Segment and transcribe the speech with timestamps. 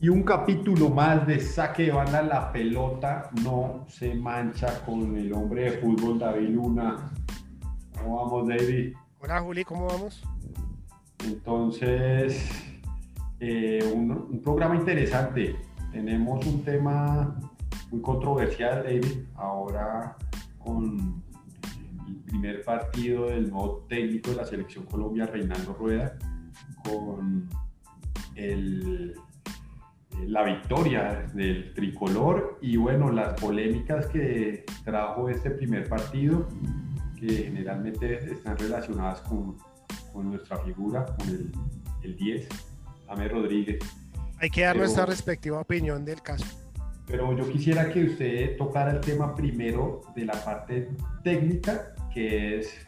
[0.00, 5.32] Y un capítulo más de saque de banda, la pelota no se mancha con el
[5.32, 7.10] hombre de fútbol David Luna.
[7.96, 8.94] ¿Cómo vamos, David?
[9.18, 10.22] Hola, Juli, ¿cómo vamos?
[11.24, 12.48] Entonces,
[13.40, 15.56] eh, un, un, programa interesante.
[15.90, 17.36] Tenemos un tema
[17.90, 20.16] muy controversial, David, ahora
[20.60, 21.24] con
[22.06, 26.16] el primer partido del nuevo técnico de la selección Colombia, Reinaldo Rueda,
[26.84, 27.48] con
[28.36, 29.16] el
[30.26, 36.48] la victoria del tricolor y bueno, las polémicas que trajo este primer partido,
[37.18, 39.56] que generalmente están relacionadas con,
[40.12, 41.52] con nuestra figura, con el,
[42.02, 42.48] el 10,
[43.06, 43.78] James Rodríguez.
[44.40, 46.46] Hay que dar nuestra respectiva opinión del caso.
[47.06, 50.90] Pero yo quisiera que usted tocara el tema primero de la parte
[51.24, 52.86] técnica, que es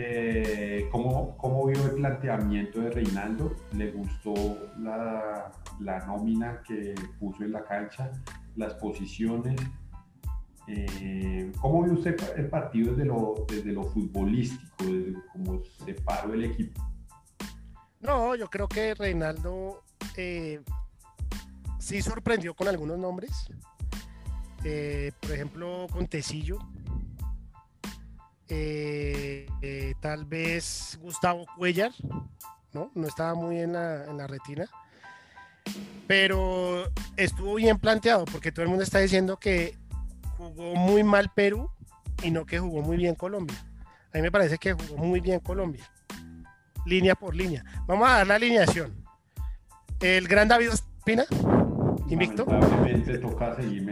[0.00, 3.56] eh, ¿cómo, ¿cómo, vio el planteamiento de Reinaldo?
[3.72, 4.32] ¿Le gustó
[4.78, 5.50] la,
[6.06, 8.12] nómina que puso en la cancha,
[8.54, 9.60] las posiciones?
[10.68, 16.32] Eh, ¿Cómo vio usted el partido desde lo, desde lo futbolístico, desde cómo se paró
[16.32, 16.80] el equipo?
[18.00, 19.82] No, yo creo que Reinaldo
[20.16, 20.60] eh,
[21.80, 23.50] sí sorprendió con algunos nombres.
[24.58, 26.58] Por ejemplo, con Tecillo,
[28.48, 31.92] eh, eh, tal vez Gustavo Cuellar,
[32.72, 32.90] ¿no?
[32.94, 34.66] No estaba muy en la, en la retina.
[36.06, 39.76] Pero estuvo bien planteado porque todo el mundo está diciendo que
[40.38, 41.70] jugó muy mal Perú
[42.22, 43.56] y no que jugó muy bien Colombia.
[44.12, 45.84] A mí me parece que jugó muy bien Colombia.
[46.86, 47.64] Línea por línea.
[47.86, 48.94] Vamos a dar la alineación.
[50.00, 51.24] El gran David Ospina,
[52.08, 52.46] invicto.
[53.20, 53.90] toca seguir.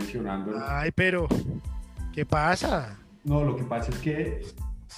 [0.66, 1.28] Ay, pero,
[2.14, 2.96] ¿qué pasa?
[3.26, 4.42] No, lo que pasa es que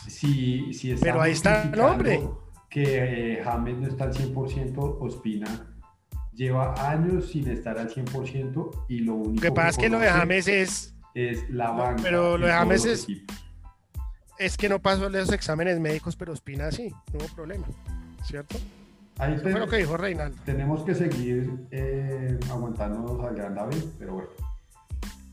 [0.07, 2.29] si, si Pero ahí está el nombre.
[2.71, 5.75] Que eh, James no está al 100%, Ospina
[6.39, 10.09] lleva años sin estar al 100% y lo único que pasa es que lo de
[10.09, 12.01] James es es la banca.
[12.01, 13.09] pero lo de James es
[14.39, 17.67] es que no pasó los exámenes médicos, pero Ospina sí, no hubo problema,
[18.25, 18.57] ¿cierto?
[19.19, 20.41] Ahí Eso fue lo que dijo Reinaldo.
[20.45, 24.29] Tenemos que seguir eh, aguantándonos al gran David, pero bueno.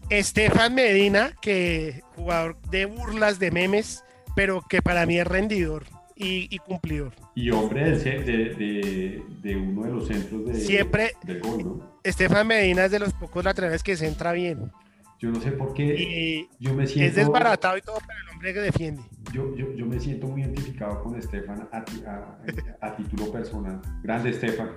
[0.09, 4.03] Estefan Medina, que jugador de burlas, de memes,
[4.35, 5.85] pero que para mí es rendidor
[6.16, 7.13] y, cumplidor.
[7.35, 12.99] Y hombre de, de, uno de los centros de, Siempre, gol, Estefan Medina es de
[12.99, 14.71] los pocos laterales que se entra bien.
[15.19, 16.47] Yo no sé por qué.
[16.59, 19.01] yo me siento, es desbaratado y todo, pero el hombre que defiende.
[19.33, 23.81] Yo, yo, yo me siento muy identificado con Estefan a, título personal.
[24.03, 24.71] Grande Estefan.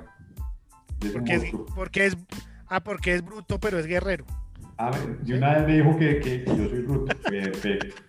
[1.13, 1.45] Porque es,
[1.75, 2.17] porque es,
[2.67, 4.25] ah, porque es bruto, pero es guerrero.
[4.79, 7.15] A ver, de una vez me dijo que, que, yo soy bruto.
[7.29, 8.03] Perfecto.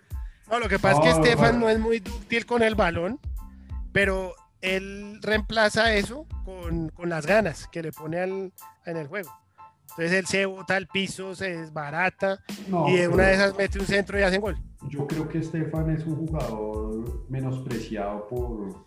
[0.49, 3.19] No, lo que pasa es que Estefan no es muy dúctil con el balón,
[3.91, 8.53] pero él reemplaza eso con, con las ganas que le pone al,
[8.85, 9.31] en el juego.
[9.89, 12.39] Entonces él se bota al piso, se desbarata
[12.87, 14.57] y de una de esas mete un centro y hace gol.
[14.87, 18.85] Yo creo que Estefan es un jugador menospreciado por,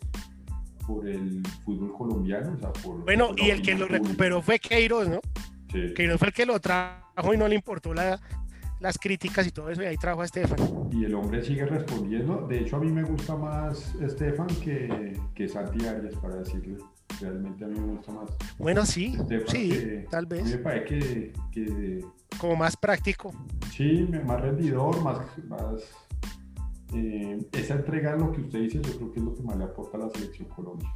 [0.86, 2.54] por el fútbol colombiano.
[2.54, 5.20] O sea, por, bueno, y el que lo recuperó fue Queiroz, ¿no?
[5.72, 8.20] Que no fue el que lo trajo y no le importó la,
[8.82, 10.58] las críticas y todo eso, y ahí trajo a Estefan.
[10.92, 12.46] Y el hombre sigue respondiendo.
[12.48, 16.76] De hecho, a mí me gusta más Estefan que, que Santi Arias, para decirle.
[17.20, 18.30] Realmente a mí me gusta más.
[18.58, 19.16] Bueno, sí,
[19.46, 20.44] sí, tal vez.
[20.44, 22.04] me parece que,
[22.38, 23.32] Como más práctico.
[23.70, 25.18] Sí, más rendidor, más...
[25.48, 25.82] más
[26.94, 29.64] eh, esa entrega, lo que usted dice, yo creo que es lo que más le
[29.64, 30.88] aporta a la selección Colombia.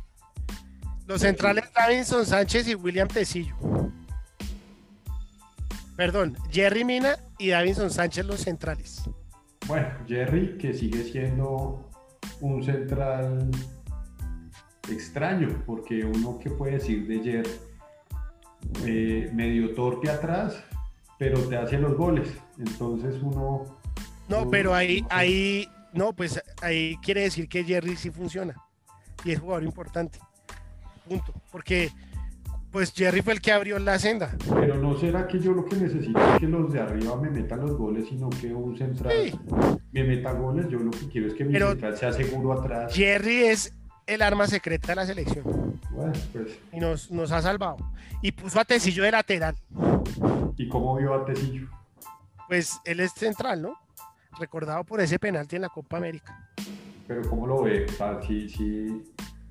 [1.07, 3.57] Los centrales Davinson Sánchez y William Tecillo.
[5.97, 9.03] Perdón, Jerry Mina y Davinson Sánchez los centrales.
[9.67, 11.91] Bueno, Jerry que sigue siendo
[12.41, 13.51] un central
[14.91, 17.51] extraño, porque uno que puede decir de Jerry,
[18.85, 20.63] eh, medio torpe atrás,
[21.19, 22.29] pero te hace los goles.
[22.59, 23.65] Entonces uno...
[24.29, 28.55] No, pero ahí, ahí, no, pues ahí quiere decir que Jerry sí funciona
[29.25, 30.19] y es jugador importante.
[31.09, 31.33] Punto.
[31.51, 31.91] Porque
[32.77, 34.37] pues Jerry fue el que abrió la senda.
[34.53, 37.61] Pero no será que yo lo que necesito es que los de arriba me metan
[37.61, 39.15] los goles, sino que un central
[39.93, 40.69] me meta goles.
[40.69, 42.95] Yo lo que quiero es que mi central sea seguro atrás.
[42.95, 43.73] Jerry es
[44.07, 45.81] el arma secreta de la selección.
[45.91, 46.59] Bueno, pues.
[46.71, 47.79] Y nos, nos ha salvado.
[48.21, 49.57] Y puso a Tecillo de lateral.
[50.59, 51.69] ¿Y cómo vio a Tecillo?
[52.47, 53.79] Pues él es central, ¿no?
[54.39, 56.51] Recordado por ese penalti en la Copa América.
[57.09, 57.87] Pero ¿cómo lo ve?
[57.87, 59.03] O sea, si, si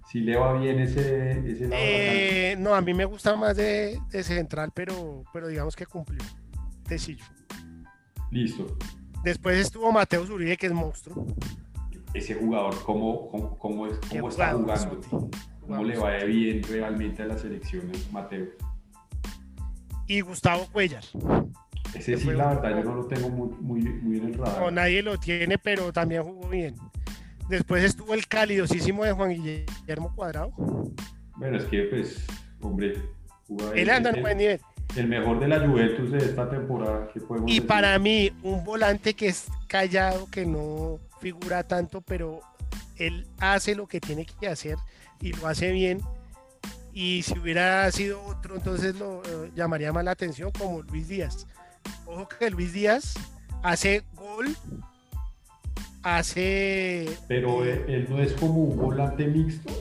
[0.09, 4.23] si le va bien ese, ese eh, No, a mí me gusta más de, de,
[4.23, 6.19] central, pero, pero digamos que cumplió.
[6.87, 7.25] Tecillo.
[8.31, 8.77] Listo.
[9.23, 11.25] Después estuvo Mateo Zuribe, que es monstruo.
[12.13, 15.29] Ese jugador, ¿cómo, cómo, cómo, es, cómo está jugando?
[15.61, 18.45] ¿Cómo le va bien realmente a las selecciones, Mateo?
[20.07, 21.03] y Gustavo Cuellar.
[21.93, 24.61] Ese sí, la verdad, yo no lo tengo muy, muy, muy en el radar.
[24.61, 26.75] No, nadie lo tiene, pero también jugó bien.
[27.49, 30.51] Después estuvo el calidosísimo de Juan Guillermo Cuadrado.
[31.37, 32.25] Bueno, es que, pues,
[32.61, 32.95] hombre,
[33.75, 34.61] él anda en buen nivel.
[34.95, 37.09] El mejor de la Juventus de esta temporada.
[37.47, 42.39] y para mí, un volante que es callado, que no figura tanto, pero
[42.97, 44.77] él hace lo que tiene que hacer
[45.19, 46.01] y lo hace bien.
[46.93, 51.45] Y si hubiera sido otro, entonces lo eh, llamaría más la atención, como Luis Díaz.
[52.05, 53.15] Ojo que Luis Díaz
[53.63, 54.55] hace gol,
[56.05, 57.09] hace.
[57.27, 59.73] Pero eh, él no es como un volante mixto.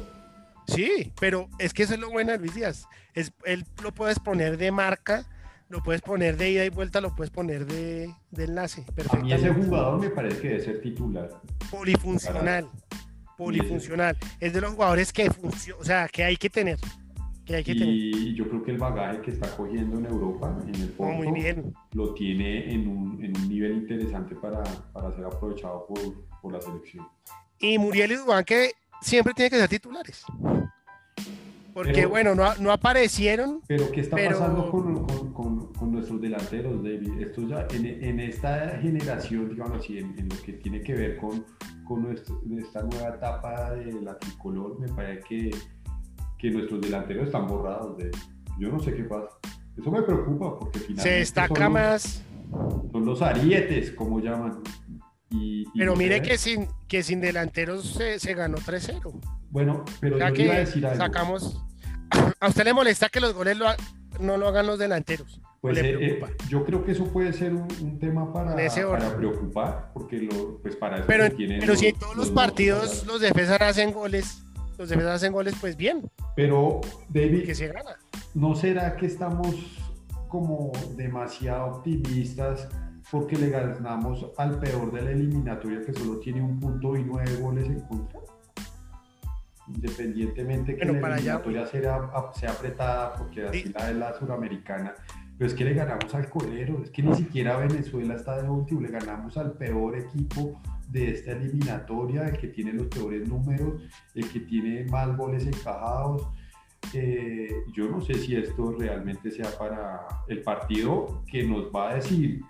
[0.67, 2.89] Sí, pero es que eso es lo bueno de Luis Díaz.
[3.13, 5.27] Es, él lo puedes poner de marca,
[5.69, 8.85] lo puedes poner de ida y vuelta, lo puedes poner de, enlace.
[9.11, 11.29] A mí ese jugador me parece que debe ser titular.
[11.71, 12.71] Polifuncional.
[13.37, 14.17] Polifuncional.
[14.41, 15.31] Es de los jugadores que
[15.79, 16.79] o sea, que hay que tener.
[17.45, 20.75] Que hay que y yo creo que el bagaje que está cogiendo en Europa, en
[20.75, 21.75] el Porto, muy bien.
[21.93, 24.63] lo tiene en un, en un nivel interesante para,
[24.93, 26.01] para, ser aprovechado por,
[26.41, 27.07] por la selección.
[27.59, 30.25] Y Muriel y Dubán que siempre tiene que ser titulares.
[31.75, 33.61] Porque bueno, no, no, aparecieron.
[33.67, 37.21] Pero ¿qué está pasando con, con, con, nuestros delanteros, David?
[37.21, 41.45] Esto ya en, en esta generación, digamos así, en, lo que tiene que ver con,
[41.85, 42.13] con
[42.59, 45.51] esta nueva etapa de la tricolor, me parece que,
[46.45, 47.97] que nuestros delanteros están borrados.
[47.97, 48.11] De,
[48.59, 49.29] yo no sé qué pasa.
[49.79, 52.23] Eso me preocupa porque finalmente se destaca más.
[52.93, 54.63] Son los arietes, como llaman.
[55.75, 59.11] pero mire que sin, que sin delanteros se, se ganó 3-0.
[59.51, 60.99] Bueno, pero yo iba a decir algo.
[60.99, 61.65] Sacamos.
[62.41, 63.57] ¿A usted le molesta que los goles
[64.21, 65.41] no lo hagan los delanteros?
[65.63, 66.21] Pues eh, eh,
[66.51, 70.99] yo creo que eso puede ser un, tema para, para, preocupar, porque lo, pues para
[70.99, 74.45] eso pero, pero si en todos los, partidos los defensas hacen goles,
[74.79, 76.11] los defensas hacen goles, pues bien.
[76.37, 77.97] Pero, David, que se gana.
[78.35, 79.55] ¿no será que estamos
[80.29, 82.69] como demasiado optimistas
[83.11, 87.37] porque le ganamos al peor de la eliminatoria que solo tiene un punto y nueve
[87.41, 88.21] goles en contra?
[89.69, 94.95] Independientemente que la eliminatoria sea, sea, apretada, porque así la de la suramericana,
[95.39, 98.81] pero es que le ganamos al colero, es que ni siquiera Venezuela está de último,
[98.81, 100.61] le ganamos al peor equipo
[100.95, 103.83] de esta eliminatoria, el que tiene los peores números,
[104.15, 106.29] el que tiene más goles encajados.
[106.93, 111.95] Eh, yo no sé si esto realmente sea para el partido que nos va a
[111.97, 112.43] decir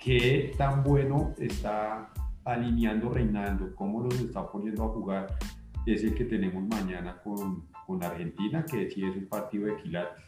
[0.00, 2.10] qué tan bueno está
[2.44, 5.38] alineando Reinaldo, cómo los está poniendo a jugar,
[5.86, 10.24] es el que tenemos mañana con, con Argentina, que sí es un partido de quilates.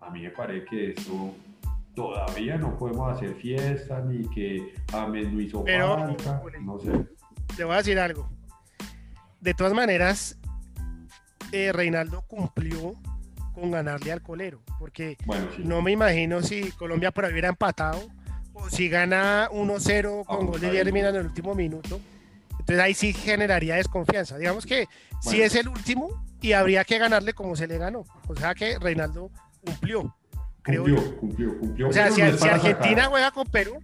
[0.00, 1.32] A mí me parece que esto
[1.94, 7.06] todavía no podemos hacer fiesta, ni que James no hizo falta, no sé.
[7.56, 8.28] Te voy a decir algo.
[9.40, 10.38] De todas maneras,
[11.52, 12.94] eh, Reinaldo cumplió
[13.54, 15.16] con ganarle al colero, porque
[15.58, 18.00] no me imagino si Colombia por ahí hubiera empatado
[18.54, 22.00] o si gana 1-0 con gol de Viermina en el último minuto,
[22.50, 24.38] entonces ahí sí generaría desconfianza.
[24.38, 24.86] Digamos que
[25.20, 28.04] si es el último y habría que ganarle como se le ganó.
[28.28, 29.30] O sea que Reinaldo
[29.64, 30.14] cumplió.
[30.62, 31.88] Creo cumplió, cumplió, cumplió.
[31.88, 33.82] O sea, si, Argentina juega con Perú,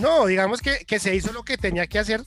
[0.00, 2.22] no, digamos que, que, se hizo lo que tenía que hacer,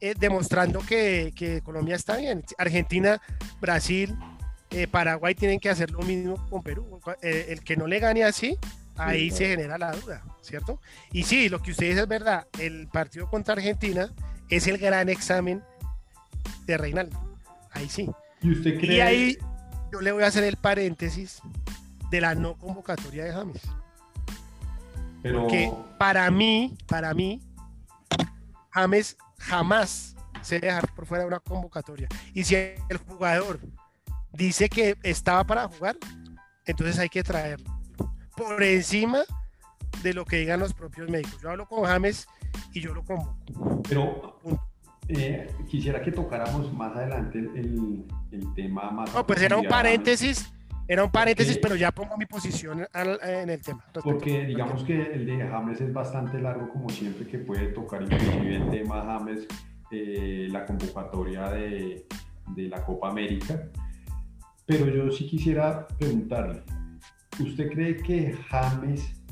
[0.00, 2.44] eh, demostrando que, que, Colombia está bien.
[2.58, 3.20] Argentina,
[3.60, 4.16] Brasil,
[4.70, 7.00] eh, Paraguay tienen que hacer lo mismo con Perú.
[7.22, 8.56] Eh, el que no le gane así,
[8.96, 10.80] ahí se genera la duda, ¿cierto?
[11.12, 14.12] Y sí, lo que usted dice es verdad, el partido contra Argentina
[14.48, 15.62] es el gran examen
[16.66, 17.18] de Reinaldo.
[17.72, 18.08] Ahí sí.
[18.40, 18.96] ¿Y usted cree?
[18.96, 19.38] Y ahí
[19.92, 21.40] yo le voy a hacer el paréntesis
[22.12, 23.62] de la no convocatoria de James.
[25.22, 25.40] Pero...
[25.40, 27.40] Porque para mí, para mí,
[28.70, 32.08] James jamás se debe dejar por fuera de una convocatoria.
[32.34, 33.60] Y si el jugador
[34.30, 35.96] dice que estaba para jugar,
[36.66, 37.72] entonces hay que traerlo
[38.36, 39.22] por encima
[40.02, 41.40] de lo que digan los propios médicos.
[41.40, 42.26] Yo hablo con James
[42.74, 43.82] y yo lo convoco.
[43.88, 44.38] Pero
[45.08, 49.14] eh, quisiera que tocáramos más adelante el, el tema más.
[49.14, 50.52] No, pues era un paréntesis.
[50.88, 53.84] Era un paréntesis, pero ya pongo mi posición en el tema.
[54.02, 58.56] Porque digamos que el de James es bastante largo, como siempre, que puede tocar inclusive
[58.56, 59.46] el tema James,
[59.90, 62.06] eh, la convocatoria de,
[62.48, 63.68] de la Copa América.
[64.66, 66.62] Pero yo sí quisiera preguntarle,
[67.40, 69.22] ¿usted cree que James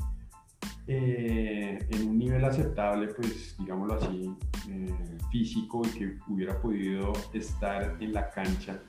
[0.87, 4.35] eh, en un nivel aceptable, pues digámoslo así,
[4.69, 8.81] eh, físico y que hubiera podido estar en la cancha,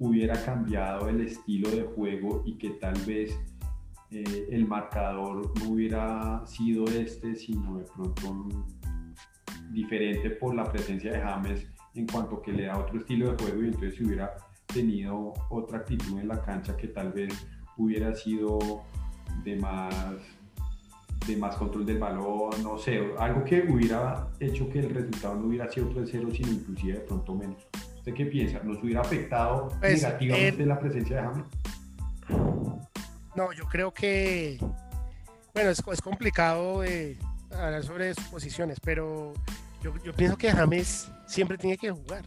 [0.00, 3.38] hubiera cambiado el estilo de juego y que tal vez
[4.10, 8.48] eh, el marcador no hubiera sido este, sino de pronto
[9.70, 13.62] diferente por la presencia de James en cuanto que le da otro estilo de juego
[13.62, 14.34] y entonces hubiera
[14.66, 18.58] tenido otra actitud en la cancha que tal vez hubiera sido
[19.44, 19.94] de más
[21.26, 25.48] de más control del balón, no sé, algo que hubiera hecho que el resultado no
[25.48, 27.68] hubiera sido 3-0, sino inclusive de pronto menos.
[28.10, 28.60] ¿Usted qué piensa?
[28.64, 31.44] ¿Nos hubiera afectado pues, negativamente la presencia de James?
[33.36, 34.58] No, yo creo que,
[35.54, 37.16] bueno, es, es complicado eh,
[37.52, 39.32] hablar sobre sus posiciones, pero
[39.80, 42.24] yo, yo pienso que James siempre tiene que jugar.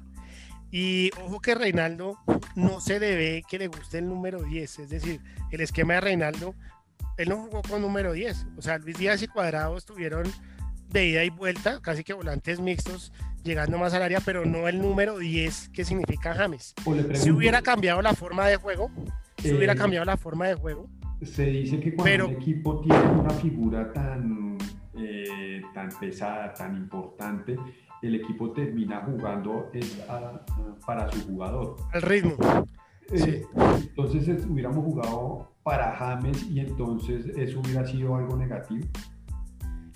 [0.72, 2.18] Y ojo que Reinaldo
[2.56, 5.20] no se debe que le guste el número 10, es decir,
[5.52, 6.56] el esquema de Reinaldo,
[7.18, 10.32] él no jugó con número 10, o sea, Luis Díaz y Cuadrado estuvieron
[10.90, 13.12] de ida y vuelta, casi que volantes mixtos,
[13.44, 16.74] llegando más al área, pero no el número 10 que significa James.
[17.14, 18.90] Si hubiera cambiado la forma de juego,
[19.38, 20.90] si hubiera eh, cambiado la forma de juego.
[21.22, 24.58] Se dice que cuando un equipo tiene una figura tan,
[24.96, 27.58] eh, tan pesada, tan importante,
[28.02, 29.72] el equipo termina jugando
[30.86, 31.78] para su jugador.
[31.94, 32.36] Al ritmo.
[33.12, 38.86] Eh, entonces hubiéramos jugado para James y entonces eso hubiera sido algo negativo.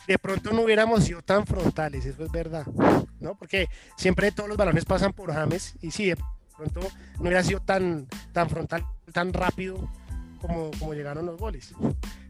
[0.08, 2.66] De pronto no hubiéramos sido tan frontales, eso es verdad,
[3.20, 3.36] ¿no?
[3.36, 6.18] Porque siempre todos los balones pasan por James y sí, de
[6.56, 9.90] pronto no hubiera sido tan, tan frontal, tan rápido
[10.40, 11.74] como, como llegaron los goles.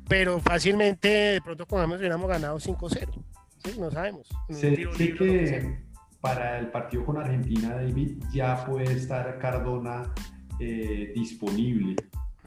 [0.08, 3.24] Pero fácilmente de pronto con James hubiéramos ganado 5-0
[3.76, 4.28] no sabemos.
[4.50, 5.78] Sé, que
[6.22, 10.14] para el partido con Argentina, David, ya puede estar Cardona
[10.60, 11.96] eh, disponible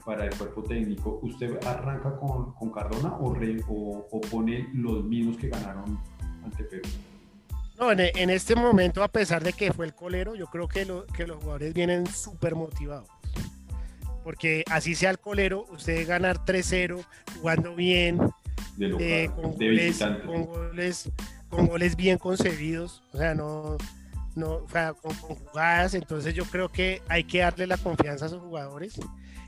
[0.05, 1.19] para el cuerpo técnico.
[1.21, 5.99] ¿Usted arranca con, con Cardona o, o, pone los mismos que ganaron
[6.43, 6.89] ante Perú?
[7.79, 11.25] No, en, este momento, a pesar de que fue el colero, yo creo que, que
[11.25, 13.09] los jugadores vienen súper motivados.
[14.23, 17.03] Porque así sea el colero, usted ganar 3-0,
[17.39, 18.19] jugando bien,
[18.77, 19.99] de, con, goles,
[21.49, 23.77] con, goles, bien concebidos, o sea, no,
[24.35, 28.29] no o sea, con, jugadas, entonces yo creo que hay que darle la confianza a
[28.29, 28.99] sus jugadores.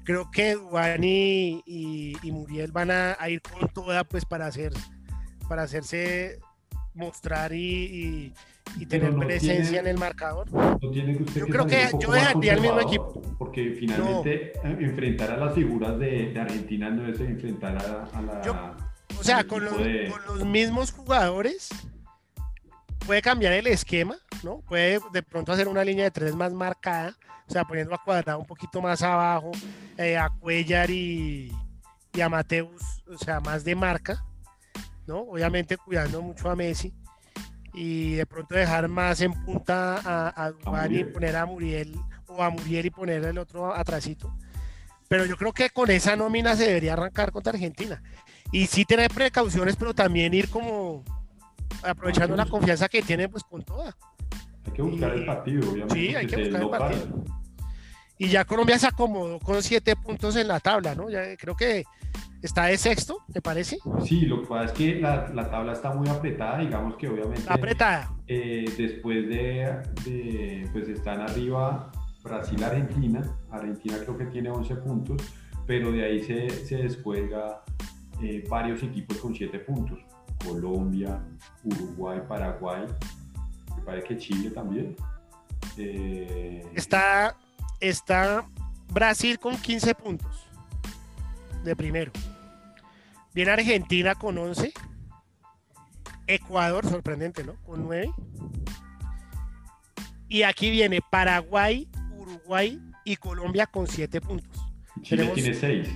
[0.04, 4.74] Creo que Juan y, y, Muriel van a, ir con toda pues para hacer
[5.48, 6.40] para hacerse
[6.94, 8.34] mostrar y,
[8.78, 10.48] y tener presencia en el marcador.
[11.36, 13.22] yo creo que yo dejaría el mismo equipo.
[13.38, 18.76] Porque finalmente eh, enfrentar a las figuras de, de Argentina no es enfrentar a, la...
[19.20, 21.70] O sea, con los, mismos jugadores
[23.06, 24.60] puede cambiar el esquema, ¿no?
[24.62, 27.16] Puede de pronto hacer una línea de tres más marcada,
[27.54, 29.52] sea, poniendo a Cuadrado un poquito más abajo,
[29.98, 31.52] eh, a Cuellar y,
[32.22, 34.24] a Mateus, o sea, más de marca,
[35.08, 35.20] ¿no?
[35.20, 36.94] Obviamente cuidando mucho a Messi
[37.74, 41.96] y de pronto dejar más en punta a, a y poner a Muriel
[42.28, 44.36] o a Muriel y poner el otro atrásito.
[45.08, 48.02] Pero yo creo que con esa nómina se debería arrancar contra Argentina
[48.52, 51.04] y sí tener precauciones, pero también ir como
[51.84, 53.96] aprovechando la confianza que tiene pues con toda.
[54.66, 55.96] Hay que buscar el partido, obviamente.
[55.96, 57.43] Sí, hay que buscar el partido.
[58.18, 61.10] Y ya Colombia se acomodó con siete puntos en la tabla, ¿no?
[61.10, 61.84] Ya creo que
[62.42, 63.78] está de sexto, ¿te parece?
[64.06, 67.44] Sí, lo que pasa es que la, la tabla está muy apretada, digamos que obviamente.
[67.48, 68.14] apretada.
[68.28, 71.92] Eh, después de, de, pues están arriba
[72.24, 73.22] Brasil, Argentina.
[73.52, 75.22] Argentina creo que tiene 11 puntos,
[75.66, 77.64] pero de ahí se, se descuelga
[78.22, 80.00] eh, varios equipos con 7 puntos.
[80.46, 81.22] Colombia,
[81.64, 82.84] Uruguay, Paraguay,
[83.78, 84.96] me parece que Chile también.
[85.78, 87.36] Eh, está,
[87.84, 88.48] está
[88.90, 90.48] Brasil con 15 puntos
[91.64, 92.12] de primero.
[93.34, 94.74] Viene Argentina con 11.
[96.28, 97.56] Ecuador, sorprendente, ¿no?
[97.64, 98.12] Con 9.
[100.30, 104.62] Y aquí viene Paraguay, Uruguay y Colombia con 7 puntos.
[105.02, 105.90] Chile tiene 6.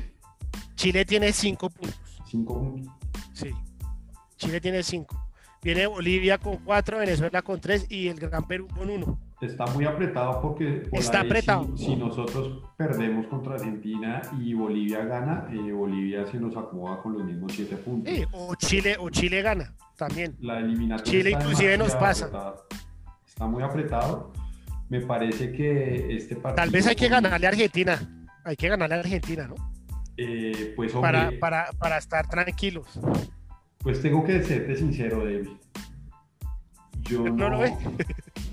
[0.76, 2.00] Chile tiene 5 puntos.
[2.26, 2.76] 5
[3.34, 3.52] Sí.
[4.36, 5.30] Chile tiene 5.
[5.62, 9.27] Viene Bolivia con 4, Venezuela con 3 y el Gran Perú con 1.
[9.40, 11.78] Está muy apretado porque está apretado.
[11.78, 17.24] Si, nosotros perdemos contra Argentina y Bolivia gana, eh, Bolivia se nos acomoda con los
[17.24, 18.12] mismos 7 puntos.
[18.12, 20.36] Sí, o Chile o Chile gana también.
[20.40, 22.56] La eliminación Chile inclusive nos pasa.
[23.28, 24.34] Está muy apretado.
[24.90, 28.28] Me parece que este partido Tal vez hay que ganarle a Argentina.
[28.44, 29.56] Hay que ganarle a Argentina, ¿no?
[30.18, 32.88] Eh, pues, para, para, para, estar tranquilos.
[33.84, 35.50] Pues tengo que serte sincero, David.
[37.08, 37.74] Yo no, lo ve.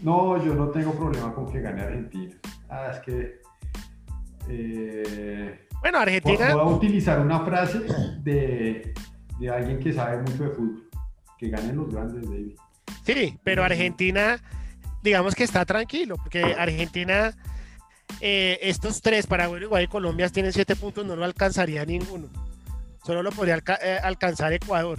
[0.02, 2.34] no, yo no tengo problema con que gane Argentina.
[2.68, 3.40] Ah, es que.
[4.49, 6.54] Eh, bueno, Argentina.
[6.54, 7.80] Voy a utilizar una frase
[8.23, 8.94] de,
[9.38, 10.88] de alguien que sabe mucho de fútbol.
[11.38, 12.56] Que ganen los grandes, David.
[13.04, 14.38] Sí, pero Argentina,
[15.02, 17.34] digamos que está tranquilo, porque Argentina
[18.20, 22.28] eh, estos tres, Paraguay, Uruguay y Colombia, tienen siete puntos, no lo alcanzaría ninguno.
[23.04, 24.99] Solo lo podría eh, alcanzar Ecuador.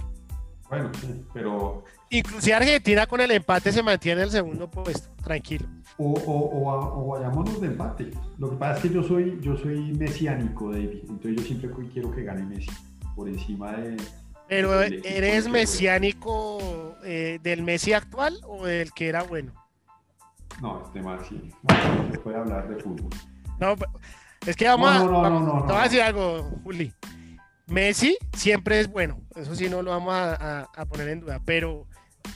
[0.68, 1.84] Bueno, sí, pero...
[2.10, 5.66] Inclusive Argentina con el empate se mantiene en el segundo puesto, tranquilo.
[5.98, 8.10] O, o, o, vayámonos de empate.
[8.38, 11.00] Lo que pasa es que yo soy, yo soy mesiánico, David.
[11.08, 12.70] Entonces yo siempre quiero que gane Messi.
[13.14, 13.96] por encima de...
[14.48, 19.52] Pero ¿eres mesiánico eh, del Messi actual o del que era bueno?
[20.62, 21.50] No, este más sí.
[21.62, 23.10] No, se puede hablar de fútbol.
[23.58, 23.74] No,
[24.46, 26.50] es que vamos No, a, no, no, vamos- no, no, te voy a decir algo,
[26.62, 26.92] Juli.
[27.76, 31.40] Messi siempre es bueno, eso sí no lo vamos a, a- a poner en duda,
[31.44, 31.86] pero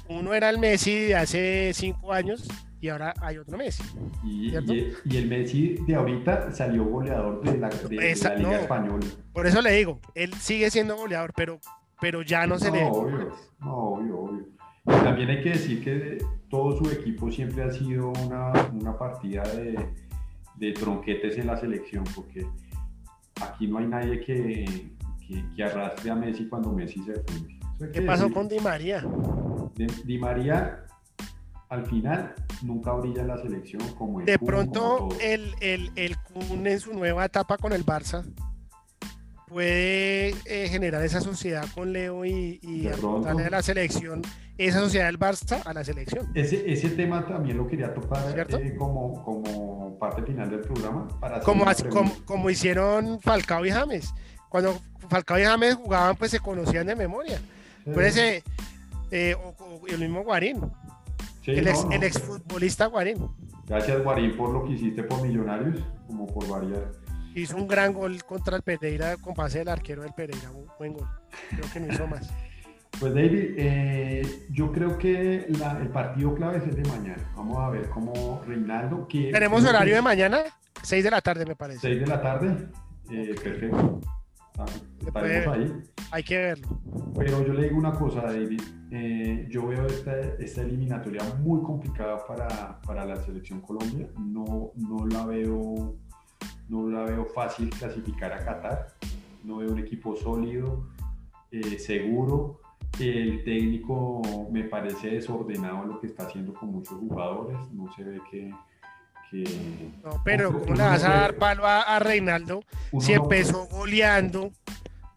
[0.08, 2.48] uno era el Messi de hace cinco años
[2.80, 3.82] y ahora hay otro Messi.
[4.24, 4.74] Y, ¿Cierto?
[4.74, 8.50] y- y el Messi de ahorita salió goleador de la, de- de Esa- la Liga
[8.50, 8.56] no.
[8.56, 9.06] Española.
[9.32, 11.60] Por eso le digo, él sigue siendo goleador, pero,
[12.00, 12.80] pero ya no se le...
[12.82, 14.46] No, obvio, no, obvio, obvio.
[14.86, 16.18] Y también hay que decir que
[16.48, 19.78] todo su equipo siempre ha sido una, una partida de,
[20.56, 22.44] de tronquetes en la selección, porque
[23.40, 24.90] aquí no hay nadie que,
[25.30, 28.34] que, que arrastre a Messi cuando Messi se hay ¿Qué pasó decir.
[28.34, 29.04] con Di María?
[30.04, 30.84] Di María,
[31.68, 35.90] al final, nunca brilla en la selección como el De Kun, pronto como el, el,
[35.96, 38.24] el Kun en su nueva etapa con el Barça
[39.48, 44.22] puede eh, generar esa sociedad con Leo y, y aportarle a la selección,
[44.58, 46.30] esa sociedad del Barça a la selección.
[46.34, 51.08] Ese, ese tema también lo quería tocar eh, como, como parte final del programa.
[51.20, 54.12] Para Como, así- como, como hicieron Falcao y James.
[54.48, 54.78] Cuando
[55.10, 57.38] Falcao y James jugaban, pues se conocían de memoria.
[57.84, 58.42] Sí, Acuérdense,
[59.10, 60.60] eh, o- o el mismo Guarín,
[61.44, 61.92] sí, el, no, ex, no.
[61.92, 63.28] el exfutbolista Guarín.
[63.66, 66.92] Gracias, Guarín, por lo que hiciste por Millonarios, como por variar.
[67.34, 70.50] Hizo un gran gol contra el Pereira con pase del arquero del Pereira.
[70.50, 71.06] Un buen gol.
[71.50, 72.30] Creo que no hizo más.
[72.98, 77.32] Pues, David, eh, yo creo que la- el partido clave es el de mañana.
[77.36, 79.06] Vamos a ver cómo Reinaldo.
[79.08, 80.40] Que Tenemos horario de mañana,
[80.82, 81.80] 6 de la tarde, me parece.
[81.80, 82.66] 6 de la tarde.
[83.10, 84.00] Eh, perfecto.
[84.60, 84.66] Ah,
[85.06, 85.82] Estaremos puede- ahí.
[86.12, 86.68] Hay que verlo.
[87.16, 88.60] Pero yo le digo una cosa, David.
[88.92, 94.08] eh, yo veo esta, esta eliminatoria muy complicada para, para la selección Colombia.
[94.18, 95.94] No, no, la veo,
[96.68, 98.88] no la veo fácil clasificar a Qatar.
[99.44, 100.88] No veo un equipo sólido,
[101.50, 102.60] eh, seguro.
[102.98, 104.20] El técnico
[104.50, 107.56] me parece desordenado lo que está haciendo con muchos jugadores.
[107.72, 108.52] No se ve que.
[109.30, 109.44] Que
[110.04, 112.62] No, pero ¿cómo le vas a dar palo a, a Reinaldo
[113.00, 114.50] si no- empezó goleando?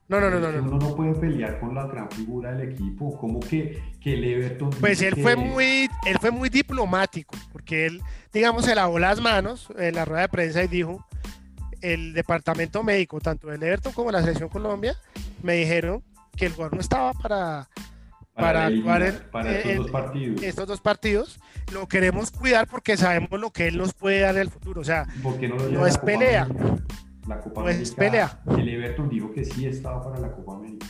[0.08, 0.62] No, no, no, no, no.
[0.64, 3.18] Uno no puede pelear con la gran figura del equipo.
[3.18, 4.70] Como que, que el Everton.
[4.80, 9.20] Pues él que- fue muy, él fue muy diplomático, porque él, digamos, se lavó las
[9.22, 11.04] manos en la rueda de prensa y dijo,
[11.82, 14.96] el departamento médico, tanto del Everton como la selección Colombia,
[15.42, 16.04] me dijeron
[16.36, 17.68] que el jugador no estaba para
[18.36, 20.44] para eliminar, para estos en- dos partidos.
[20.44, 21.40] estos dos partidos.
[21.72, 24.82] Lo queremos cuidar porque sabemos lo que él nos puede dar en el futuro.
[24.82, 26.44] O sea, ¿Por qué no, es pelea.
[26.44, 26.76] América?
[27.28, 28.40] La Copa No es América, pelea.
[28.58, 30.88] El Everton dijo que sí estaba para la Copa América.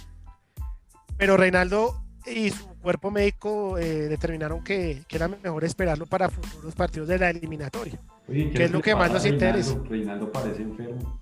[1.17, 6.73] pero Reinaldo y su cuerpo médico eh, determinaron que, que era mejor esperarlo para futuros
[6.73, 7.99] partidos de la eliminatoria.
[8.27, 9.77] Oye, ¿Qué es lo que más nos interesa?
[9.89, 11.19] Reinaldo parece enfermo.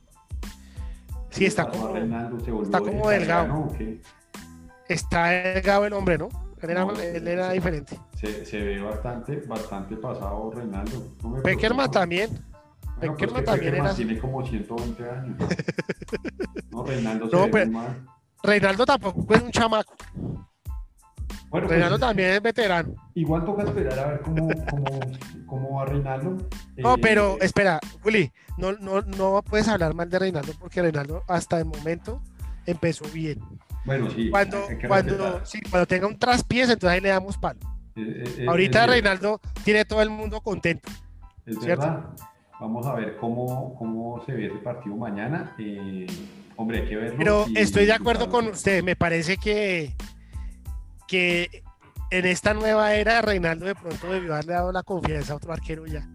[1.32, 3.74] Sí, ¿Qué está como, volvió está como delgado.
[4.94, 6.30] Está delgado el hombre, ¿no?
[6.62, 7.54] Él era, No, él sí, era sí.
[7.56, 8.00] diferente.
[8.20, 11.04] Se, se ve bastante, bastante pasado Reinaldo.
[11.24, 11.88] No preocupa.
[11.90, 12.30] también.
[12.98, 15.38] Bueno, Peckerman que también era- tiene como 120 años.
[16.72, 17.96] No, Reinaldo se No, pero-.
[18.44, 19.94] Reinaldo tampoco es un chamaco.
[21.50, 22.94] Bueno, pues, Reinaldo también es veterano.
[23.16, 24.86] igual toca esperar a ver cómo, cómo,
[25.46, 26.38] cómo va Reinaldo.
[26.78, 31.24] No, Eh, pero espera, Juli, no, no, no puedes hablar mal de Reinaldo porque Reinaldo
[31.28, 32.22] hasta el momento
[32.66, 33.40] empezó bien.
[33.86, 34.30] Bueno, sí.
[34.30, 37.60] Cuando, cuando, sí, cuando tenga un traspiés, entonces ahí le damos palo.
[37.96, 40.90] Eh, eh, eh, Ahorita Reinaldo tiene todo el mundo contento.
[41.46, 41.82] Es ¿cierto?
[41.82, 42.06] verdad.
[42.60, 45.56] Vamos a ver cómo, cómo se ve ese partido mañana.
[45.58, 46.06] Eh,
[46.56, 47.18] hombre, hay que verlo.
[47.18, 48.84] Pero y estoy de acuerdo con usted.
[48.84, 49.96] Me parece que,
[51.08, 51.64] que
[52.12, 55.88] en esta nueva era Reinaldo de pronto debió haberle dado la confianza a otro arquero
[55.88, 56.08] ya.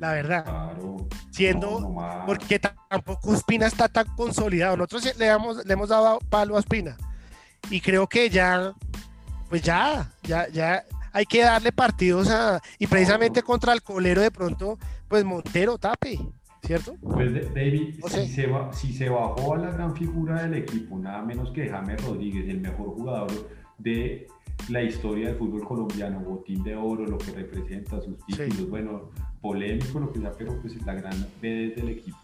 [0.00, 0.44] La verdad.
[0.44, 0.96] Claro.
[1.30, 2.24] Siendo, no, no más.
[2.26, 4.76] porque tampoco Ospina está tan consolidado.
[4.76, 6.96] Nosotros le, damos, le hemos dado palo a Ospina.
[7.70, 8.72] Y creo que ya,
[9.48, 10.82] pues ya, ya, ya
[11.12, 12.60] hay que darle partidos a.
[12.78, 16.18] Y precisamente contra el colero de pronto, pues Montero tape,
[16.64, 16.94] ¿cierto?
[17.02, 18.26] Pues David, No sé.
[18.26, 21.68] si, se va- si se bajó a la gran figura del equipo, nada menos que
[21.68, 23.30] James Rodríguez, el mejor jugador
[23.76, 24.26] de
[24.68, 30.00] la historia del fútbol colombiano, botín de oro, lo que representa, sus títulos, bueno, polémico,
[30.00, 32.18] lo que sea, pero pues la gran B del equipo.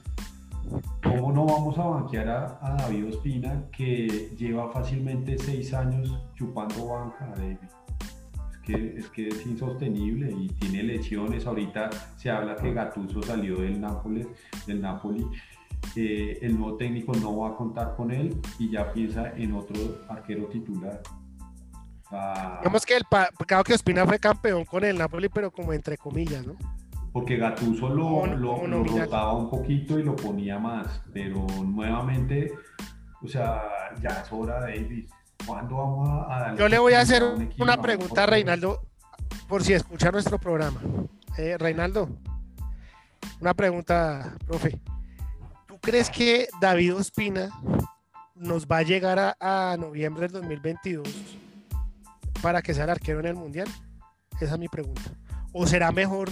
[1.02, 6.88] ¿Cómo no vamos a banquear a, a David Ospina, que lleva fácilmente seis años chupando
[6.88, 7.58] banca, David?
[8.50, 11.46] Es que, es que es insostenible y tiene lesiones.
[11.46, 14.26] Ahorita se habla que Gattuso salió del Nápoles,
[14.66, 15.24] del Napoli.
[15.94, 20.00] Eh, el nuevo técnico no va a contar con él y ya piensa en otro
[20.08, 21.00] arquero titular.
[22.10, 23.04] Ah, Digamos que el
[23.46, 26.56] claro que Ospina fue campeón con el Napoli, pero como entre comillas, ¿no?
[27.16, 32.52] Porque Gattuso lo, lo- rotaba un poquito y lo ponía más, pero nuevamente
[33.22, 33.62] O sea,
[34.02, 35.08] ya es hora, David.
[35.46, 37.22] ¿Cuándo vamos a, darle Yo le voy a hacer
[37.58, 38.82] una pregunta a Reinaldo,
[39.48, 40.78] por si escucha nuestro programa.
[41.38, 42.10] Eh, Reinaldo,
[43.40, 44.78] una pregunta, profe.
[45.66, 47.48] ¿Tú crees que David Ospina
[48.34, 51.08] nos va a llegar a, a noviembre del 2022
[52.42, 53.68] para que sea el arquero en el Mundial?
[54.38, 55.00] Esa es mi pregunta.
[55.54, 56.28] ¿O será mejor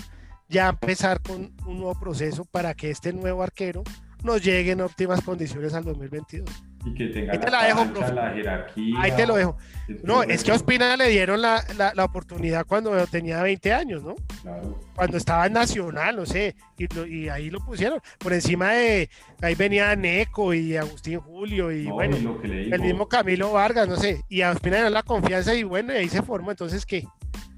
[0.48, 3.82] ya empezar con un nuevo proceso para que este nuevo arquero
[4.22, 6.48] nos llegue en óptimas condiciones al 2022?
[6.86, 8.94] Y que tenga Ahí te la, la dejo, cancha, la jerarquía.
[9.00, 9.56] Ahí te lo dejo.
[10.02, 14.02] No, es que a Ospina le dieron la, la- la oportunidad cuando tenía 20 años,
[14.02, 14.14] ¿no?
[14.42, 14.78] Claro.
[14.94, 18.00] Cuando estaba en Nacional, no sé, y, lo- y ahí lo pusieron.
[18.18, 19.08] Por encima de,
[19.40, 23.96] ahí venía Neco y Agustín Julio y No, bueno, y el mismo Camilo Vargas, no
[23.96, 24.22] sé.
[24.28, 26.50] Y a Ospina le dieron la confianza y bueno, y ahí se formó.
[26.50, 27.06] Entonces, ¿qué?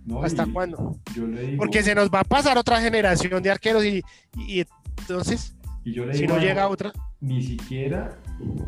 [0.07, 0.97] No, ¿Hasta cuándo?
[1.15, 4.03] Yo le digo, Porque se nos va a pasar otra generación de arqueros y,
[4.37, 4.65] y- y
[5.01, 8.17] entonces, y yo le si no llega otra, ni siquiera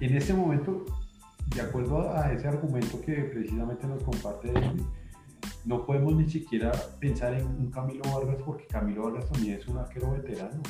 [0.01, 0.85] en este momento,
[1.55, 4.53] de acuerdo a ese argumento que precisamente nos comparte
[5.64, 9.79] no podemos ni siquiera pensar en un Camilo Vargas porque Camilo Vargas también es un
[9.79, 10.61] arquero veterano.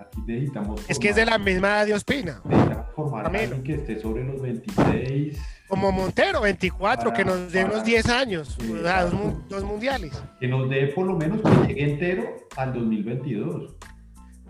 [0.00, 2.40] Aquí necesitamos es que es de la misma edad de Ospina.
[2.44, 7.60] necesitamos formar a alguien que esté sobre los 26, Como Montero, 24, que nos dé
[7.64, 10.12] unos para- 10 años, o sea, dos, mundiales.
[10.40, 12.24] que nos dé por lo menos que llegue entero
[12.56, 13.76] al 2022.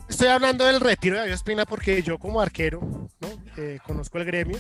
[0.09, 2.81] Estoy hablando del retiro de David Ospina porque yo como arquero,
[3.21, 3.29] ¿no?
[3.57, 4.57] Eh, conozco el gremio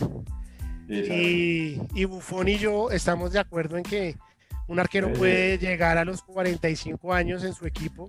[0.89, 4.17] y, y Buffon y yo estamos de acuerdo en que
[4.69, 5.15] un arquero Sí.
[5.19, 8.07] puede llegar a los 45 años en su equipo,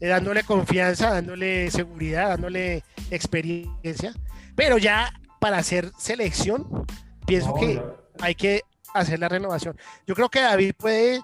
[0.00, 4.12] eh, dándole confianza, dándole seguridad, dándole experiencia,
[4.54, 6.86] pero ya para hacer selección,
[7.26, 7.82] pienso que
[8.20, 8.62] hay que
[8.94, 9.76] hacer la renovación.
[10.06, 11.20] Yo creo que David puede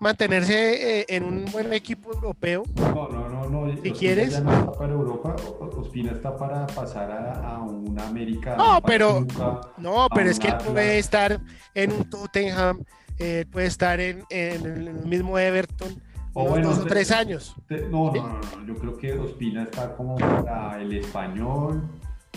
[0.00, 2.64] mantenerse eh, en un buen equipo europeo.
[2.76, 3.60] No, no, no, no.
[3.62, 4.32] Ospina quieres.
[4.32, 5.36] ya no está para Europa.
[5.76, 8.56] Ospina está para pasar a, a una América.
[8.56, 9.60] No, pero- Pachuca.
[9.78, 11.40] No, pero es que él puede estar
[11.74, 12.82] en un Tottenham,
[13.18, 16.02] eh, puede estar en, en el mismo Everton
[16.38, 17.54] O bueno, dos o tres años.
[17.66, 21.82] Te- No, no, no, no, yo creo que Ospina está como para el español,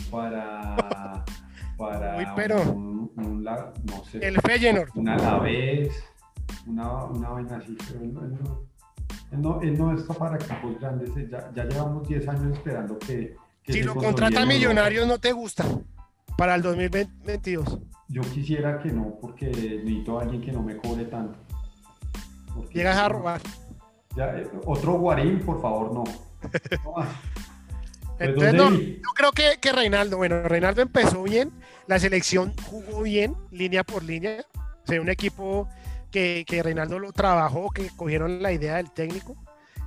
[0.10, 1.26] para.
[1.78, 4.90] para Uy, pero- un, un la- no sé, El Feyenoord.
[4.96, 5.92] un Alavés,
[6.66, 8.62] una, una vaina así, pero él no, él no,
[9.32, 11.10] él no, él no está para equipos grandes.
[11.18, 13.36] eh, Ya, ya llevamos 10 años esperando que.
[13.64, 14.46] que Si lo contrata.
[14.46, 15.66] Millonarios no te gusta
[16.38, 17.80] para el 2022.
[18.08, 21.38] Yo quisiera que no, porque necesito a alguien que no me cobre tanto.
[22.56, 23.42] Porque- Llegas a robar.
[24.20, 26.04] Ya, eh, otro Guarín, por favor, no.
[26.42, 27.08] Pues,
[28.20, 31.54] Entonces, ¿dónde no, yo creo que, que Reinaldo, bueno, Reinaldo empezó bien,
[31.88, 34.44] la selección jugó bien, línea por línea.
[34.58, 35.70] O sea, un equipo
[36.12, 39.38] que, que Reinaldo lo trabajó, que cogieron la idea del técnico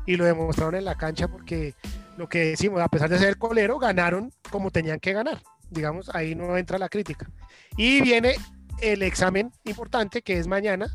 [0.06, 1.74] y lo demostraron en la cancha porque
[2.16, 5.42] lo que decimos, a pesar de ser colero, ganaron como tenían que ganar.
[5.68, 7.28] Digamos, ahí no entra la crítica.
[7.76, 8.36] Y viene
[8.80, 10.90] el examen importante que es mañana.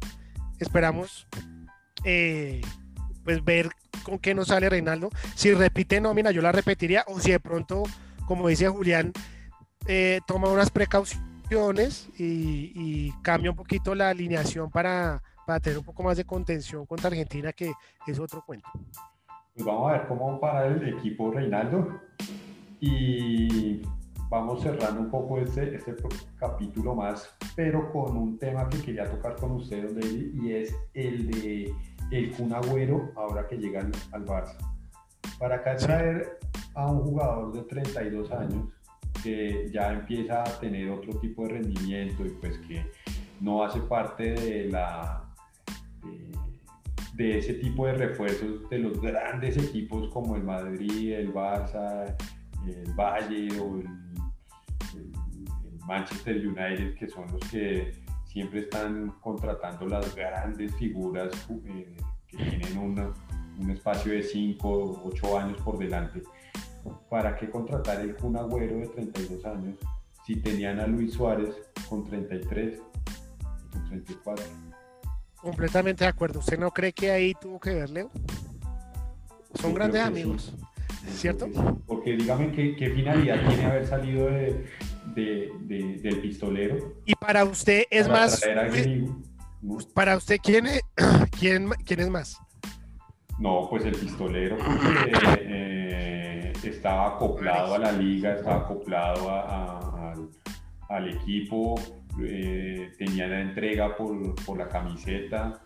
[0.58, 1.28] Esperamos
[2.04, 2.62] eh,
[3.28, 3.68] pues ver
[4.04, 5.10] con qué nos sale Reinaldo.
[5.36, 7.04] Si repite nómina, yo la repetiría.
[7.08, 7.84] O si de pronto,
[8.26, 9.12] como dice Julián,
[9.86, 15.84] eh, toma unas precauciones y, y cambia un poquito la alineación para, para tener un
[15.84, 17.74] poco más de contención contra Argentina, que
[18.08, 18.70] es otro cuento.
[19.54, 22.00] Pues vamos a ver cómo para el equipo Reinaldo.
[22.80, 23.82] Y
[24.30, 25.96] vamos cerrando un poco este, este
[26.38, 31.28] capítulo más, pero con un tema que quería tocar con ustedes, David, y es el
[31.30, 31.74] de
[32.12, 34.58] el Kun Agüero, ahora que llega al, al Barça.
[35.40, 36.40] Para acá traer
[36.74, 38.70] a un jugador de 32 años
[39.24, 42.86] que ya empieza a tener otro tipo de rendimiento y pues que
[43.42, 45.24] no hace parte de la
[46.04, 46.32] de,
[47.16, 52.16] de ese tipo de refuerzos de los grandes equipos como el Madrid, el Barça,
[52.66, 53.88] el Valle o el,
[54.96, 55.14] el-
[55.74, 57.92] el Manchester United, que son los que
[58.38, 61.32] siempre están contratando las grandes figuras
[61.66, 61.98] eh,
[62.28, 63.12] que tienen una-
[63.60, 66.22] un espacio de 5 o 8 años por delante.
[67.10, 69.76] ¿Para qué contratar el Kun Agüero de 32 años
[70.24, 71.50] si tenían a Luis Suárez
[71.90, 74.46] con 33 y con 34?
[75.42, 76.38] Completamente de acuerdo.
[76.38, 78.12] ¿Usted no cree que ahí tuvo que ver, Leo?
[79.56, 80.54] Son Yo grandes amigos.
[81.08, 81.48] ¿Cierto?
[81.52, 84.68] Porque, porque dígame qué, qué finalidad tiene haber salido de,
[85.14, 86.96] de- de- del pistolero.
[87.06, 88.42] Y para usted es para más.
[89.94, 90.82] Para usted, ¿quién es,
[91.40, 92.38] quién, quién es más?
[93.40, 100.12] No, pues el pistolero porque, eh, estaba acoplado a la liga, estaba acoplado a- a-
[100.12, 100.30] al,
[100.90, 101.76] al equipo,
[102.24, 105.62] eh, tenía la entrega por, por la camiseta.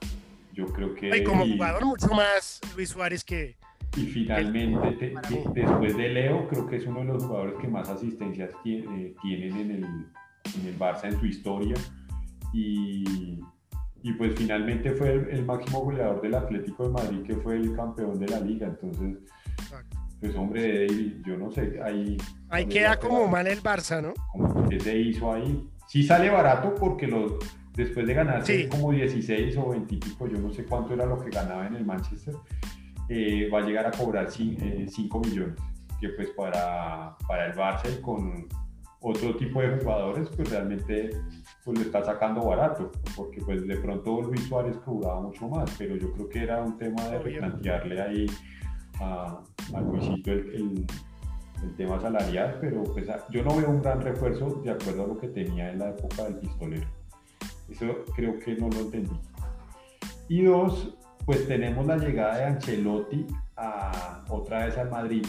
[0.54, 1.16] Yo creo que.
[1.18, 3.56] Y como jugador, mucho más Luis Suárez que.
[3.98, 7.68] Y finalmente, te- te- después de Leo, creo que es uno de los jugadores que
[7.68, 11.76] más asistencias tie- eh, tienen en el, en el Barça en su historia.
[12.54, 13.40] Y,
[14.04, 18.18] y pues finalmente fue el, máximo goleador del Atlético de Madrid, que fue el campeón
[18.20, 18.68] de la liga.
[18.68, 19.18] Entonces,
[20.20, 20.88] pues hombre,
[21.26, 22.18] yo no sé, ahí...
[22.50, 24.14] Ahí queda como mal el Barça, ¿no?
[24.70, 25.68] ¿Qué se hizo ahí?
[25.88, 27.34] Sí sale barato porque los,
[27.76, 31.18] después de ganarse como 16 o 20 y pico, yo no sé cuánto era lo
[31.22, 32.34] que ganaba en el Manchester,
[33.14, 34.88] eh, va a llegar a cobrar 5 eh,
[35.28, 35.60] millones,
[36.00, 38.48] que pues para, para el Barça y con
[39.02, 41.10] otro tipo de jugadores, pues realmente
[41.66, 45.98] pues le está sacando barato, porque pues de pronto Luis Suárez cobraba mucho más, pero
[45.98, 48.26] yo creo que era un tema de replantearle ahí
[49.02, 49.42] a,
[49.74, 50.86] a Luisito el,
[51.64, 55.18] el, tema salarial, pero pues yo no veo un gran refuerzo de acuerdo a lo
[55.18, 56.88] que tenía en la época del pistolero.
[57.70, 59.20] Eso creo que no lo entendí.
[60.28, 65.26] Y dos, pues tenemos la llegada de Ancelotti a, otra vez al Madrid.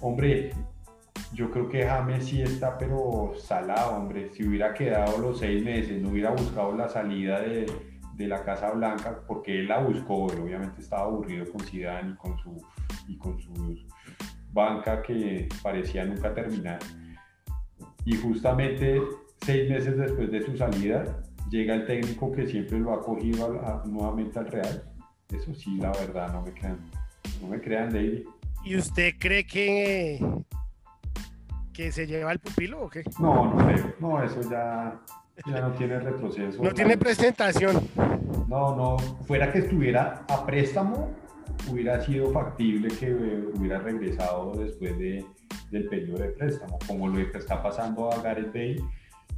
[0.00, 0.52] Hombre,
[1.32, 4.30] yo creo que James sí está, pero salado, hombre.
[4.30, 7.66] Si hubiera quedado los seis meses, no hubiera buscado la salida de,
[8.18, 12.56] la Casa Blanca, porque él la buscó, obviamente estaba aburrido con Zidane y con su,
[13.08, 13.52] y con su
[14.52, 16.78] banca que parecía nunca terminar.
[18.04, 19.02] Y justamente
[19.44, 21.20] seis meses después de su salida,
[21.52, 24.82] llega el técnico que siempre lo ha cogido nuevamente al Real.
[25.28, 26.78] Eso sí, la verdad, no me crean.
[27.40, 28.22] No me crean, David.
[28.64, 30.18] ¿Y usted cree que,
[31.72, 33.04] que se lleva el pupilo o qué?
[33.20, 33.94] No, no creo.
[34.00, 34.98] No, eso ya,
[35.46, 36.62] ya no tiene retroceso.
[36.62, 37.86] No tiene presentación.
[38.48, 38.98] No, no.
[39.26, 41.10] Fuera que estuviera a préstamo,
[41.70, 45.24] hubiera sido factible que hubiera regresado después de,
[45.70, 48.82] del periodo de préstamo, como lo que está pasando a Gareth Bale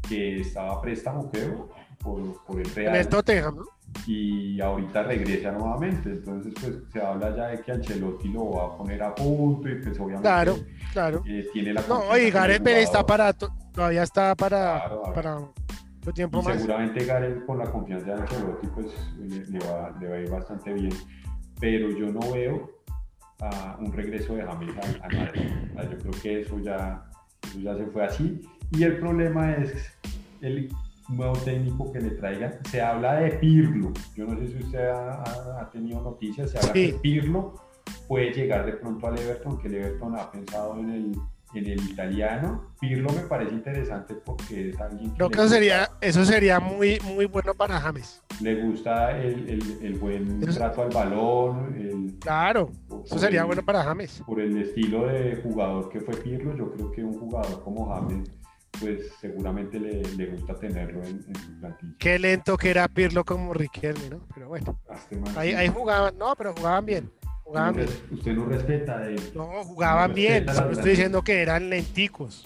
[0.09, 2.95] que estaba a préstamo, creo, por, por el Real.
[2.95, 3.64] En el Tottenham,
[4.07, 6.11] Y ahorita regresa nuevamente.
[6.11, 9.77] Entonces, pues se habla ya de que Ancelotti lo va a poner a punto y
[9.77, 10.57] pues obviamente claro,
[10.93, 11.23] claro.
[11.27, 15.38] Eh, tiene la No, y Gareth Bale está para, todavía está para, para
[16.14, 16.57] tiempo y más.
[16.57, 18.87] Seguramente Gareth con la confianza de Ancelotti pues
[19.19, 20.93] le, va, le va a ir bastante bien.
[21.61, 22.75] Pero yo no veo
[23.79, 25.51] un regreso de James a, Madrid.
[25.90, 27.05] yo creo que eso ya,
[27.43, 29.72] eso ya se fue así y el problema es
[30.40, 30.70] el
[31.09, 32.55] nuevo técnico que le traigan.
[32.70, 33.92] Se habla de Pirlo.
[34.16, 36.50] Yo no sé si usted ha, tenido noticias.
[36.50, 37.55] Se habla de que Pirlo
[38.09, 41.16] puede llegar de pronto al Everton, que el Everton ha pensado en el,
[41.55, 42.74] en el italiano.
[42.81, 45.16] Pirlo me parece interesante porque es alguien que.
[45.16, 48.22] Creo que eso sería, eso sería muy, muy bueno para James.
[48.40, 52.16] Le gusta el, el, buen trato al balón.
[52.20, 52.70] claro,
[53.05, 54.22] eso sería bueno para James.
[54.27, 58.31] Por el estilo de jugador que fue Pirlo, yo creo que un jugador como James
[58.85, 61.94] pues seguramente le, le gusta tenerlo en, su plantilla.
[61.99, 64.20] Qué lento que era Pirlo como Riquelme, ¿no?
[64.35, 64.79] Pero bueno,
[65.37, 67.11] ahí, ahí, jugaban, no, pero jugaban bien.
[67.44, 67.88] Jugaban bien.
[68.11, 70.47] Usted no respeta de No, jugaban bien.
[70.49, 72.44] estoy diciendo que eran lenticos.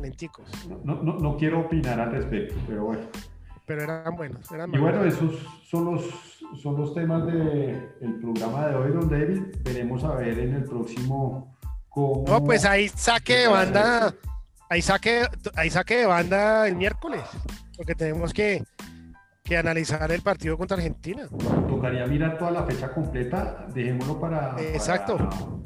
[0.00, 0.48] Lenticos.
[0.84, 3.02] No, no, no, quiero opinar al respecto, pero bueno.
[3.66, 4.50] Pero eran buenos.
[4.50, 6.04] Eran y bueno, esos son los,
[6.60, 9.42] son los temas del programa de hoy, don David.
[9.62, 11.56] Veremos a ver en el próximo
[11.88, 12.24] cómo...
[12.26, 14.14] No, pues ahí saque de banda
[14.68, 15.22] ahí saque,
[15.54, 17.22] ahí saque de banda el miércoles,
[17.76, 18.62] porque tenemos que,
[19.56, 21.26] analizar el partido contra Argentina.
[21.68, 25.16] Tocaría mirar toda la fecha completa, dejémoslo para, Exacto.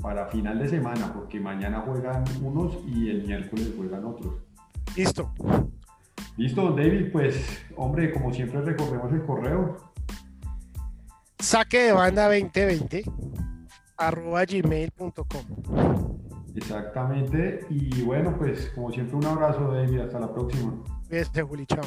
[0.01, 4.35] para, final de semana, porque mañana juegan unos y el miércoles juegan otros.
[4.97, 5.33] Listo.
[6.37, 9.77] Listo, David, pues hombre, como siempre recorremos el correo.
[11.41, 13.03] Saque de banda 2020
[13.97, 15.12] arroba gmail.com.
[16.55, 17.67] Exactamente.
[17.71, 20.01] Y bueno, pues como siempre un abrazo, David.
[20.01, 20.75] Hasta la próxima.
[21.11, 21.67] Este, Juli.
[21.67, 21.83] Chao.